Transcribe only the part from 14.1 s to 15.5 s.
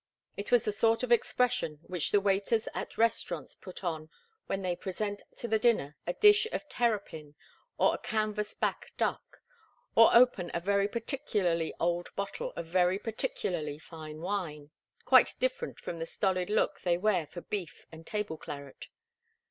wine quite